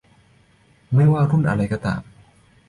[0.95, 2.01] ไม่ว่ารุ่นอะไรก็ตาม